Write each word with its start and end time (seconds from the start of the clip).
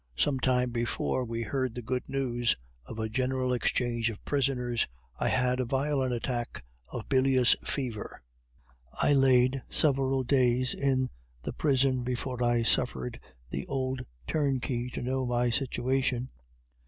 Some 0.15 0.39
time 0.39 0.71
before 0.71 1.23
we 1.25 1.43
heard 1.43 1.75
the 1.75 1.83
good 1.83 2.09
news 2.09 2.57
of 2.87 2.97
a 2.97 3.07
general 3.07 3.53
exchange 3.53 4.09
of 4.09 4.25
prisoners, 4.25 4.87
I 5.19 5.27
had 5.27 5.59
a 5.59 5.63
violent 5.65 6.11
attack 6.11 6.63
of 6.87 7.07
billious 7.07 7.55
fever. 7.63 8.23
I 8.99 9.13
laid 9.13 9.61
several 9.69 10.23
days 10.23 10.73
in 10.73 11.11
the 11.43 11.53
prison 11.53 12.01
before 12.03 12.43
I 12.43 12.63
suffered 12.63 13.19
the 13.51 13.67
old 13.67 14.01
turnkey 14.25 14.89
to 14.89 15.03
know 15.03 15.27
my 15.27 15.51
situation. 15.51 16.29